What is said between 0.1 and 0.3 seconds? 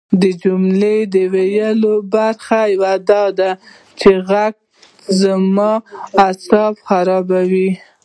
د